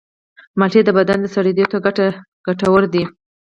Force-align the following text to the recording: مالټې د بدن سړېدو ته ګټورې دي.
مالټې 0.59 0.81
د 0.85 0.89
بدن 0.97 1.19
سړېدو 1.33 1.65
ته 1.71 1.77
ګټورې 2.47 2.87
دي. 2.93 3.03